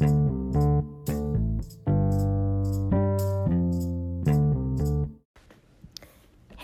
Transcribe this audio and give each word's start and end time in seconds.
Hey 0.00 0.06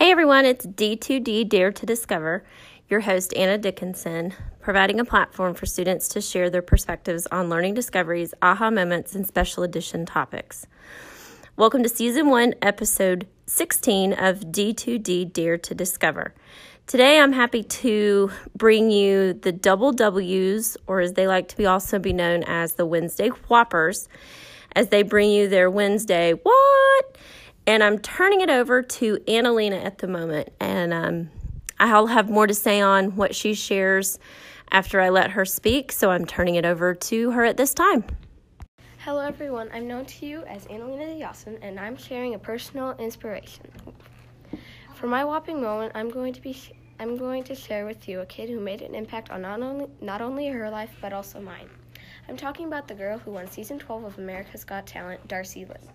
everyone, 0.09 0.45
it's 0.45 0.65
D2D 0.65 1.47
Dare 1.47 1.71
to 1.71 1.85
Discover, 1.85 2.43
your 2.89 3.01
host 3.01 3.35
Anna 3.35 3.59
Dickinson, 3.59 4.33
providing 4.59 4.99
a 4.99 5.05
platform 5.05 5.53
for 5.53 5.67
students 5.67 6.07
to 6.07 6.21
share 6.21 6.49
their 6.49 6.63
perspectives 6.63 7.27
on 7.27 7.47
learning 7.47 7.75
discoveries, 7.75 8.33
aha 8.41 8.71
moments, 8.71 9.13
and 9.13 9.27
special 9.27 9.61
edition 9.61 10.07
topics. 10.07 10.65
Welcome 11.57 11.83
to 11.83 11.89
Season 11.89 12.31
1, 12.31 12.55
Episode 12.63 13.27
16 13.45 14.13
of 14.13 14.45
D2D 14.45 15.31
Dare 15.31 15.59
to 15.59 15.75
Discover. 15.75 16.33
Today 16.87 17.19
I'm 17.19 17.33
happy 17.33 17.63
to 17.63 18.31
bring 18.55 18.89
you 18.91 19.33
the 19.33 19.51
double 19.51 19.91
W's, 19.91 20.77
or 20.87 21.01
as 21.01 21.11
they 21.11 21.27
like 21.27 21.49
to 21.49 21.57
be 21.57 21.65
also 21.65 21.99
be 21.99 22.13
known 22.13 22.43
as 22.43 22.75
the 22.75 22.85
Wednesday 22.85 23.27
Whoppers, 23.27 24.07
as 24.73 24.87
they 24.87 25.03
bring 25.03 25.29
you 25.29 25.49
their 25.49 25.69
Wednesday 25.69 26.31
what? 26.31 27.17
And 27.67 27.83
I'm 27.83 27.99
turning 27.99 28.39
it 28.39 28.49
over 28.49 28.81
to 28.81 29.17
Annalena 29.27 29.83
at 29.83 29.97
the 29.97 30.07
moment. 30.07 30.47
And 30.61 30.93
um, 30.93 31.29
I'll 31.77 32.07
have 32.07 32.29
more 32.29 32.47
to 32.47 32.53
say 32.53 32.79
on 32.79 33.17
what 33.17 33.35
she 33.35 33.53
shares 33.53 34.17
after 34.71 35.01
I 35.01 35.09
let 35.09 35.31
her 35.31 35.43
speak. 35.43 35.91
So 35.91 36.09
I'm 36.11 36.23
turning 36.23 36.55
it 36.55 36.63
over 36.63 36.95
to 36.95 37.31
her 37.31 37.43
at 37.43 37.57
this 37.57 37.73
time. 37.73 38.05
Hello, 38.99 39.19
everyone. 39.19 39.69
I'm 39.73 39.89
known 39.89 40.05
to 40.05 40.25
you 40.25 40.43
as 40.43 40.65
Annalena 40.67 41.19
Yasin, 41.19 41.59
and 41.61 41.81
I'm 41.81 41.97
sharing 41.97 42.35
a 42.35 42.39
personal 42.39 42.95
inspiration. 42.97 43.65
For 44.97 45.05
my 45.05 45.23
whopping 45.23 45.61
moment, 45.61 45.91
I'm 45.93 46.09
going 46.09 46.33
to 46.33 46.41
be 46.41 46.57
I'm 46.99 47.17
going 47.17 47.43
to 47.43 47.53
share 47.53 47.85
with 47.85 48.09
you 48.09 48.21
a 48.21 48.25
kid 48.25 48.49
who 48.49 48.59
made 48.59 48.81
an 48.81 48.95
impact 48.95 49.29
on 49.29 49.43
not 49.43 49.61
only 49.61 49.85
not 50.01 50.21
only 50.21 50.47
her 50.47 50.71
life 50.71 50.89
but 50.99 51.13
also 51.13 51.39
mine. 51.39 51.69
I'm 52.27 52.35
talking 52.35 52.65
about 52.65 52.87
the 52.87 52.95
girl 52.95 53.19
who 53.19 53.29
won 53.29 53.45
season 53.45 53.77
12 53.77 54.05
of 54.05 54.17
America's 54.17 54.63
Got 54.63 54.87
Talent, 54.87 55.27
Darci 55.27 55.69
Lynne. 55.69 55.93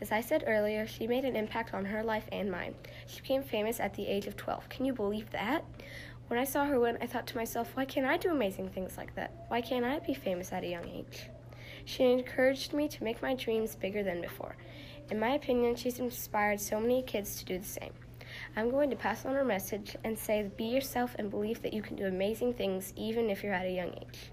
As 0.00 0.12
I 0.12 0.20
said 0.20 0.44
earlier, 0.46 0.86
she 0.86 1.08
made 1.08 1.24
an 1.24 1.34
impact 1.34 1.74
on 1.74 1.84
her 1.86 2.04
life 2.04 2.26
and 2.30 2.48
mine. 2.48 2.76
She 3.08 3.22
became 3.22 3.42
famous 3.42 3.80
at 3.80 3.94
the 3.94 4.06
age 4.06 4.28
of 4.28 4.36
12. 4.36 4.68
Can 4.68 4.84
you 4.84 4.92
believe 4.92 5.28
that? 5.30 5.64
When 6.28 6.38
I 6.38 6.44
saw 6.44 6.64
her 6.64 6.78
win, 6.78 6.96
I 7.00 7.08
thought 7.08 7.26
to 7.26 7.36
myself, 7.36 7.72
why 7.74 7.86
can't 7.86 8.06
I 8.06 8.18
do 8.18 8.30
amazing 8.30 8.68
things 8.68 8.96
like 8.96 9.16
that? 9.16 9.46
Why 9.48 9.60
can't 9.62 9.84
I 9.84 9.98
be 9.98 10.14
famous 10.14 10.52
at 10.52 10.62
a 10.62 10.68
young 10.68 10.88
age? 10.88 11.28
She 11.84 12.04
encouraged 12.04 12.72
me 12.72 12.86
to 12.86 13.02
make 13.02 13.20
my 13.20 13.34
dreams 13.34 13.74
bigger 13.74 14.04
than 14.04 14.20
before. 14.20 14.54
In 15.10 15.18
my 15.18 15.30
opinion, 15.30 15.74
she's 15.74 15.98
inspired 15.98 16.60
so 16.60 16.78
many 16.78 17.02
kids 17.02 17.34
to 17.40 17.44
do 17.44 17.58
the 17.58 17.64
same. 17.64 17.94
I'm 18.56 18.70
going 18.70 18.90
to 18.90 18.96
pass 18.96 19.24
on 19.24 19.34
her 19.34 19.44
message 19.44 19.96
and 20.04 20.18
say, 20.18 20.50
be 20.56 20.64
yourself 20.64 21.14
and 21.18 21.30
believe 21.30 21.62
that 21.62 21.72
you 21.72 21.82
can 21.82 21.96
do 21.96 22.06
amazing 22.06 22.54
things 22.54 22.92
even 22.96 23.30
if 23.30 23.42
you're 23.42 23.52
at 23.52 23.66
a 23.66 23.70
young 23.70 23.90
age. 23.90 24.30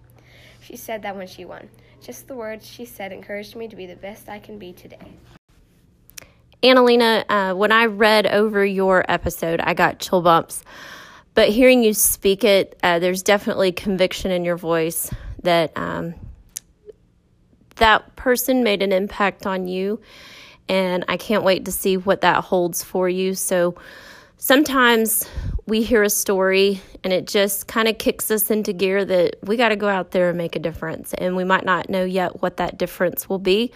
She 0.61 0.75
said 0.75 1.01
that 1.03 1.15
when 1.15 1.27
she 1.27 1.45
won. 1.45 1.69
Just 2.01 2.27
the 2.27 2.35
words 2.35 2.65
she 2.67 2.85
said 2.85 3.11
encouraged 3.11 3.55
me 3.55 3.67
to 3.67 3.75
be 3.75 3.85
the 3.85 3.95
best 3.95 4.29
I 4.29 4.39
can 4.39 4.57
be 4.57 4.73
today. 4.73 5.11
Annalena, 6.63 7.23
uh, 7.29 7.53
when 7.53 7.71
I 7.71 7.85
read 7.85 8.25
over 8.25 8.65
your 8.65 9.05
episode, 9.07 9.59
I 9.59 9.73
got 9.73 9.99
chill 9.99 10.21
bumps. 10.21 10.63
But 11.35 11.49
hearing 11.49 11.83
you 11.83 11.93
speak 11.93 12.43
it, 12.43 12.79
uh, 12.81 12.99
there's 12.99 13.21
definitely 13.21 13.71
conviction 13.73 14.31
in 14.31 14.45
your 14.45 14.55
voice 14.55 15.11
that 15.43 15.77
um, 15.77 16.15
that 17.75 18.15
person 18.15 18.63
made 18.63 18.81
an 18.81 18.91
impact 18.91 19.45
on 19.45 19.67
you. 19.67 19.99
And 20.67 21.05
I 21.07 21.17
can't 21.17 21.43
wait 21.43 21.65
to 21.65 21.71
see 21.71 21.97
what 21.97 22.21
that 22.21 22.43
holds 22.43 22.83
for 22.83 23.07
you. 23.07 23.35
So 23.35 23.75
sometimes 24.37 25.29
we 25.67 25.83
hear 25.83 26.03
a 26.03 26.09
story 26.09 26.81
and 27.03 27.13
it 27.13 27.27
just 27.27 27.67
kind 27.67 27.87
of 27.87 27.97
kicks 27.97 28.31
us 28.31 28.49
into 28.49 28.73
gear 28.73 29.05
that 29.05 29.37
we 29.43 29.57
got 29.57 29.69
to 29.69 29.75
go 29.75 29.87
out 29.87 30.11
there 30.11 30.29
and 30.29 30.37
make 30.37 30.55
a 30.55 30.59
difference. 30.59 31.13
And 31.13 31.35
we 31.35 31.43
might 31.43 31.65
not 31.65 31.89
know 31.89 32.03
yet 32.03 32.41
what 32.41 32.57
that 32.57 32.77
difference 32.77 33.29
will 33.29 33.39
be. 33.39 33.71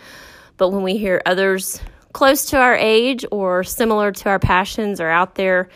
But 0.58 0.70
when 0.70 0.84
we 0.84 0.98
hear 0.98 1.22
others 1.26 1.80
close 2.14 2.46
to 2.46 2.58
our 2.58 2.76
age 2.76 3.24
or 3.32 3.64
similar 3.64 4.12
to 4.12 4.30
our 4.30 4.40
passions 4.40 5.00
are 5.00 5.10
out 5.10 5.36
there, 5.36 5.70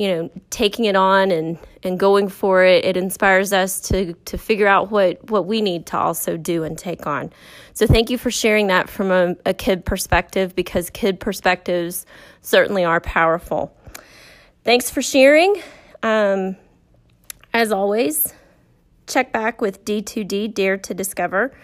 you 0.00 0.08
know, 0.08 0.30
taking 0.48 0.86
it 0.86 0.96
on 0.96 1.30
and, 1.30 1.58
and 1.82 2.00
going 2.00 2.26
for 2.26 2.64
it, 2.64 2.86
it 2.86 2.96
inspires 2.96 3.52
us 3.52 3.78
to, 3.82 4.14
to 4.24 4.38
figure 4.38 4.66
out 4.66 4.90
what, 4.90 5.28
what 5.28 5.44
we 5.44 5.60
need 5.60 5.84
to 5.84 5.98
also 5.98 6.38
do 6.38 6.64
and 6.64 6.78
take 6.78 7.06
on. 7.06 7.30
So 7.74 7.86
thank 7.86 8.08
you 8.08 8.16
for 8.16 8.30
sharing 8.30 8.68
that 8.68 8.88
from 8.88 9.10
a, 9.10 9.36
a 9.44 9.52
kid 9.52 9.84
perspective 9.84 10.54
because 10.56 10.88
kid 10.88 11.20
perspectives 11.20 12.06
certainly 12.40 12.82
are 12.82 12.98
powerful. 13.02 13.76
Thanks 14.64 14.88
for 14.88 15.02
sharing. 15.02 15.60
Um, 16.02 16.56
as 17.52 17.70
always, 17.70 18.32
check 19.06 19.34
back 19.34 19.60
with 19.60 19.84
D2D 19.84 20.54
Dare 20.54 20.78
to 20.78 20.94
Discover. 20.94 21.54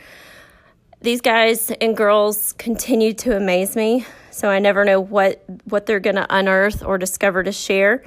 These 1.07 1.21
guys 1.21 1.71
and 1.81 1.97
girls 1.97 2.53
continue 2.55 3.13
to 3.13 3.37
amaze 3.37 3.77
me, 3.77 4.05
so 4.33 4.49
I 4.49 4.59
never 4.59 4.85
know 4.85 5.01
what, 5.01 5.41
what 5.67 5.87
they're 5.87 6.01
going 6.01 6.17
to 6.17 6.27
unearth 6.29 6.83
or 6.83 6.99
discover 6.99 7.45
to 7.45 7.53
share. 7.53 8.03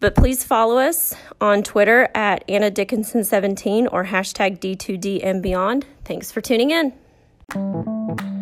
But 0.00 0.14
please 0.14 0.42
follow 0.42 0.78
us 0.78 1.14
on 1.42 1.62
Twitter 1.62 2.08
at 2.14 2.42
Anna 2.48 2.70
Dickinson17 2.70 3.88
or 3.92 4.06
hashtag 4.06 4.60
D2D 4.60 5.20
and 5.22 5.42
beyond. 5.42 5.84
Thanks 6.06 6.32
for 6.32 6.40
tuning 6.40 6.70
in. 6.70 8.35